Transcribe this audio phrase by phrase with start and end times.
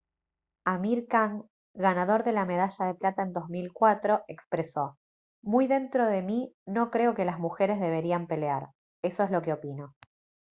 [0.69, 1.33] amir khan
[1.85, 4.97] ganador de la medalla de plata en 2004 expresó:
[5.43, 8.69] «muy dentro de mí no creo que las mujeres deberían pelear.
[9.03, 9.93] eso es lo que opino»